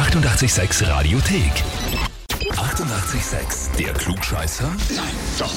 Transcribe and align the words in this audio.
886 0.00 0.88
Radiothek. 0.88 1.52
88,6. 2.52 3.76
Der 3.76 3.92
Klugscheißer? 3.92 4.64
Nein, 4.96 5.04
doch. 5.38 5.52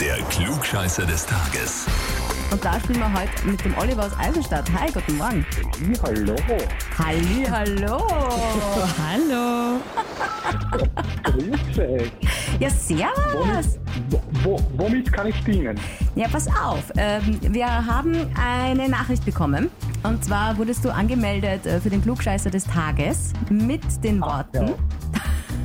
Der 0.00 0.16
Klugscheißer 0.24 1.06
des 1.06 1.24
Tages. 1.24 1.86
Und 2.50 2.64
da 2.64 2.80
spielen 2.80 2.98
wir 2.98 3.12
heute 3.12 3.46
mit 3.46 3.64
dem 3.64 3.78
Oliver 3.78 4.06
aus 4.06 4.18
Eisenstadt. 4.18 4.68
Hi, 4.72 4.90
guten 4.90 5.16
Morgen. 5.16 5.46
Hallo. 6.02 6.34
Halli, 6.98 7.46
hallo. 7.48 8.08
hallo. 8.98 9.80
Ja, 12.60 12.70
servus. 12.70 13.78
Wo, 14.10 14.20
wo, 14.42 14.60
womit 14.76 15.12
kann 15.12 15.26
ich 15.26 15.44
dienen? 15.44 15.78
Ja, 16.14 16.28
pass 16.28 16.46
auf. 16.48 16.92
Ähm, 16.96 17.38
wir 17.42 17.66
haben 17.66 18.14
eine 18.40 18.88
Nachricht 18.88 19.24
bekommen. 19.24 19.70
Und 20.02 20.24
zwar 20.24 20.56
wurdest 20.58 20.84
du 20.84 20.90
angemeldet 20.90 21.66
äh, 21.66 21.80
für 21.80 21.90
den 21.90 22.02
Klugscheißer 22.02 22.50
des 22.50 22.64
Tages 22.64 23.32
mit 23.48 23.82
den 24.04 24.20
Worten. 24.20 24.72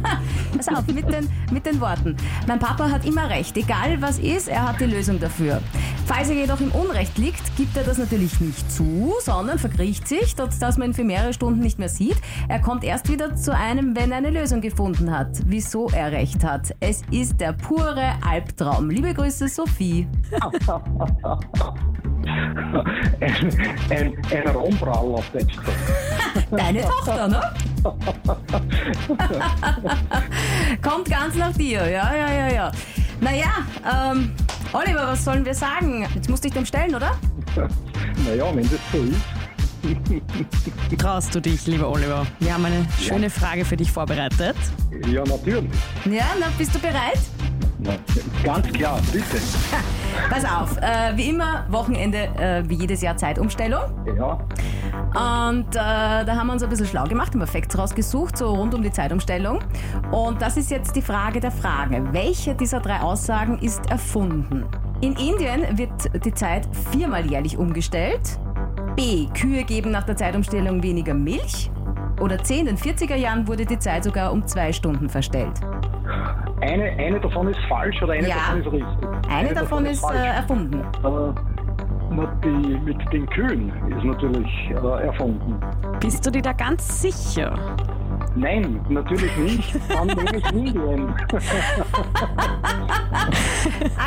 Pass 0.56 0.68
auf, 0.70 0.88
mit 0.88 1.12
den, 1.12 1.30
mit 1.52 1.66
den 1.66 1.80
Worten. 1.80 2.16
Mein 2.48 2.60
Papa 2.60 2.90
hat 2.90 3.06
immer 3.06 3.30
recht, 3.30 3.56
egal 3.58 4.02
was 4.02 4.20
ist, 4.20 4.48
er 4.48 4.68
hat 4.68 4.80
die 4.80 4.86
Lösung 4.86 5.20
dafür. 5.20 5.62
Falls 6.06 6.30
er 6.30 6.36
jedoch 6.36 6.62
im 6.62 6.72
Unrecht 6.72 7.18
liegt, 7.18 7.56
gibt 7.58 7.76
er 7.76 7.84
das 7.84 7.98
natürlich 7.98 8.40
nicht 8.40 8.72
zu, 8.72 9.14
sondern 9.22 9.60
verkriecht 9.60 10.08
sich, 10.08 10.36
dass 10.36 10.78
man 10.78 10.90
ihn 10.90 10.94
für 10.94 11.04
mehrere 11.04 11.34
Stunden 11.34 11.60
nicht 11.60 11.80
mehr 11.80 11.90
sieht. 11.90 12.18
Er 12.48 12.60
kommt 12.60 12.84
erst 12.84 13.10
wieder 13.10 13.36
zu 13.36 13.54
einem, 13.54 13.96
wenn 13.96 14.12
er 14.12 14.18
eine 14.18 14.30
Lösung 14.30 14.62
gefunden 14.62 15.12
hat, 15.12 15.38
wieso 15.46 15.90
er 15.90 16.12
recht 16.12 16.44
hat. 16.44 16.74
Es 16.80 17.02
ist 17.12 17.42
der 17.42 17.54
pure 17.54 18.14
Albtraum. 18.26 18.90
Liebe 18.90 19.14
Grüße, 19.14 19.48
Sophie. 19.50 20.08
Ein, 22.28 23.64
ein, 23.90 24.14
ein 24.32 24.48
Rombrau 24.56 25.16
auf 25.16 25.30
Deutsch 25.32 25.56
gesagt. 25.56 25.78
Deine 26.52 26.82
Tochter, 26.82 27.28
ne? 27.28 27.42
Kommt 30.82 31.10
ganz 31.10 31.36
nach 31.36 31.54
dir, 31.54 31.90
ja, 31.90 32.14
ja, 32.14 32.32
ja, 32.32 32.50
ja. 32.54 32.72
Naja, 33.22 33.52
ähm, 33.84 34.32
Oliver, 34.74 35.08
was 35.08 35.24
sollen 35.24 35.46
wir 35.46 35.56
sagen? 35.56 36.06
Jetzt 36.14 36.30
musst 36.30 36.44
du 36.44 36.50
dich 36.50 36.58
dem 36.58 36.66
stellen, 36.66 36.94
oder? 36.96 37.18
Naja, 38.26 38.46
wenn 38.54 38.64
das 38.64 38.80
so 38.92 38.98
ist. 38.98 39.22
Traust 40.98 41.34
du 41.36 41.40
dich, 41.40 41.66
lieber 41.68 41.88
Oliver? 41.90 42.26
Wir 42.40 42.54
haben 42.54 42.66
eine 42.66 42.86
schöne 43.00 43.30
Frage 43.30 43.64
für 43.64 43.78
dich 43.78 43.92
vorbereitet. 43.92 44.56
Ja, 45.08 45.24
natürlich. 45.24 45.70
Ja, 46.06 46.26
na, 46.40 46.48
bist 46.58 46.74
du 46.76 46.80
bereit? 46.80 47.20
Na, 47.80 47.94
ganz 48.44 48.68
klar, 48.70 49.00
bitte. 49.12 49.38
Pass 50.30 50.46
auf, 50.46 50.78
äh, 50.78 51.16
wie 51.16 51.30
immer, 51.30 51.66
Wochenende, 51.70 52.18
äh, 52.38 52.64
wie 52.68 52.76
jedes 52.76 53.02
Jahr 53.02 53.18
Zeitumstellung. 53.18 53.82
Ja, 54.18 54.40
Und 55.54 55.70
äh, 55.70 56.26
da 56.26 56.36
haben 56.36 56.48
wir 56.48 56.54
uns 56.54 56.64
ein 56.64 56.70
bisschen 56.70 56.86
schlau 56.86 57.06
gemacht, 57.06 57.34
haben 57.34 57.40
wir 57.40 57.48
Facts 57.48 57.78
rausgesucht, 57.78 58.38
so 58.38 58.54
rund 58.54 58.74
um 58.74 58.84
die 58.84 58.92
Zeitumstellung. 58.92 59.60
Und 60.12 60.42
das 60.42 60.58
ist 60.58 60.70
jetzt 60.72 60.96
die 60.96 61.02
Frage 61.02 61.40
der 61.40 61.52
Frage. 61.52 62.04
Welche 62.12 62.56
dieser 62.56 62.80
drei 62.80 63.00
Aussagen 63.00 63.60
ist 63.60 63.90
erfunden? 63.90 64.66
In 65.02 65.14
Indien 65.14 65.78
wird 65.78 66.26
die 66.26 66.34
Zeit 66.34 66.68
viermal 66.92 67.26
jährlich 67.26 67.58
umgestellt. 67.58 68.40
B. 68.96 69.28
Kühe 69.28 69.64
geben 69.64 69.92
nach 69.92 70.04
der 70.04 70.18
Zeitumstellung 70.18 70.82
weniger 70.82 71.14
Milch. 71.14 71.70
Oder 72.20 72.44
C. 72.44 72.60
In 72.60 72.66
den 72.66 72.78
40er 72.78 73.16
Jahren 73.16 73.48
wurde 73.48 73.66
die 73.66 73.78
Zeit 73.78 74.04
sogar 74.04 74.32
um 74.32 74.46
zwei 74.48 74.74
Stunden 74.74 75.08
verstellt. 75.08 75.62
Eine, 76.62 76.84
eine 76.98 77.20
davon 77.20 77.48
ist 77.50 77.60
falsch 77.68 78.02
oder 78.02 78.14
eine 78.14 78.28
Ja. 78.28 78.36
davon 78.36 78.60
ist 78.62 78.72
richtig. 78.72 79.10
Eine 79.30 79.54
davon 79.54 79.86
ist 79.86 80.04
äh, 80.04 80.08
falsch. 80.08 80.26
erfunden. 80.38 80.84
Na, 82.10 82.26
die 82.44 82.80
mit 82.84 83.14
den 83.14 83.28
Kühen 83.30 83.72
ist 83.90 84.04
natürlich 84.04 84.72
äh, 84.72 85.06
erfunden. 85.06 85.60
Bist 86.00 86.26
du 86.26 86.32
dir 86.32 86.42
da 86.42 86.54
ganz 86.54 87.02
sicher? 87.02 87.54
Nein, 88.36 88.80
natürlich 88.90 89.36
nicht. 89.38 89.76
Dann 89.90 90.08
nehme 90.08 90.38
ich 90.38 90.52
Indien. 90.52 91.14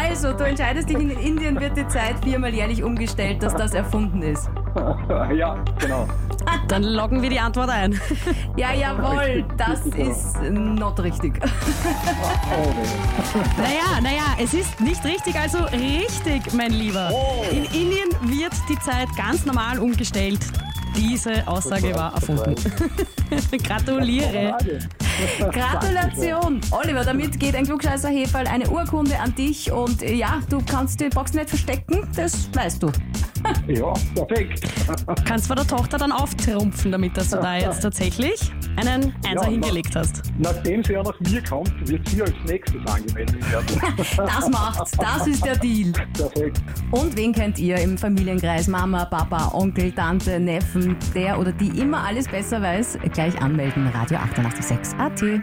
Also, 0.03 0.33
du 0.33 0.45
entscheidest 0.45 0.89
dich, 0.89 0.99
in 0.99 1.11
Indien 1.11 1.61
wird 1.61 1.77
die 1.77 1.87
Zeit 1.89 2.17
viermal 2.25 2.55
jährlich 2.55 2.83
umgestellt, 2.83 3.43
dass 3.43 3.55
das 3.55 3.75
erfunden 3.75 4.23
ist. 4.23 4.49
ja, 5.35 5.63
genau. 5.79 6.09
Dann 6.69 6.85
loggen 6.85 7.21
wir 7.21 7.29
die 7.29 7.39
Antwort 7.39 7.69
ein. 7.69 8.01
Ja, 8.57 8.73
jawohl, 8.73 9.45
das 9.57 9.85
ist 9.87 10.41
not 10.51 10.99
richtig. 11.01 11.39
Oh, 11.43 12.71
nee. 12.77 13.43
Naja, 13.63 14.01
naja, 14.01 14.37
es 14.43 14.55
ist 14.55 14.81
nicht 14.81 15.05
richtig, 15.05 15.37
also 15.39 15.59
richtig, 15.65 16.53
mein 16.55 16.73
Lieber. 16.73 17.11
In 17.51 17.65
Indien 17.65 18.11
wird 18.23 18.53
die 18.69 18.79
Zeit 18.79 19.09
ganz 19.17 19.45
normal 19.45 19.79
umgestellt. 19.79 20.41
Diese 20.97 21.47
Aussage 21.47 21.95
war 21.95 22.15
erfunden. 22.15 22.55
Gratuliere. 23.63 24.57
Gratulation! 25.39 26.61
Oliver, 26.71 27.05
damit 27.05 27.39
geht 27.39 27.55
ein 27.55 27.65
klugscheißer 27.65 28.09
Heferl 28.09 28.47
eine 28.47 28.69
Urkunde 28.71 29.19
an 29.19 29.35
dich 29.35 29.71
und 29.71 30.03
äh, 30.03 30.15
ja, 30.15 30.41
du 30.49 30.61
kannst 30.65 31.01
die 31.01 31.09
Box 31.09 31.33
nicht 31.35 31.49
verstecken, 31.49 32.09
das 32.15 32.49
weißt 32.55 32.83
du. 32.83 32.91
Ja, 33.67 33.93
perfekt. 34.15 34.67
Kannst 35.25 35.47
vor 35.47 35.57
der 35.57 35.67
Tochter 35.67 35.99
dann 35.99 36.13
auftrumpfen, 36.13 36.93
damit 36.93 37.17
dass 37.17 37.31
du 37.31 37.37
da 37.37 37.57
jetzt 37.57 37.81
tatsächlich 37.81 38.41
einen 38.77 39.15
Einser 39.27 39.45
Ja, 39.45 39.49
hingelegt 39.49 39.95
hast. 39.97 40.23
Nachdem 40.39 40.83
sie 40.83 40.93
ja 40.95 41.03
nach 41.03 41.19
mir 41.21 41.43
kommt, 41.43 41.89
wird 41.89 42.09
sie 42.09 42.23
als 42.23 42.35
nächstes 42.47 42.81
angemeldet 42.87 43.53
werden. 43.53 43.81
Das 44.17 44.49
macht's, 44.49 44.93
das 44.93 45.27
ist 45.27 45.45
der 45.45 45.57
Deal. 45.57 45.93
Perfekt. 46.15 46.61
Und 46.91 47.17
wen 47.17 47.33
kennt 47.33 47.59
ihr 47.59 47.77
im 47.77 47.97
Familienkreis? 47.99 48.67
Mama, 48.69 49.05
Papa, 49.05 49.51
Onkel, 49.55 49.93
Tante, 49.93 50.39
Neffen, 50.41 50.97
der 51.15 51.39
oder 51.39 51.53
die 51.53 51.69
immer 51.81 52.05
alles 52.05 52.27
besser 52.29 52.61
weiß? 52.63 52.99
Gleich 53.13 53.41
anmelden, 53.41 53.89
Radio 53.89 54.19
886 54.19 54.99
AT. 54.99 55.43